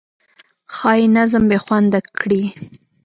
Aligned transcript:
ښایي 0.75 1.05
نظم 1.15 1.43
بې 1.49 1.57
خونده 1.63 1.99
کړي. 2.19 2.43